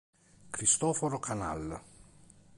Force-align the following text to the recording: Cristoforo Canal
Cristoforo 0.55 1.19
Canal 1.19 1.61